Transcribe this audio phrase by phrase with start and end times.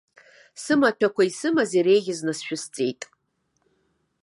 [0.63, 3.01] Сымаҭәақәа исымаз иреиӷьыз насшәысҵеит.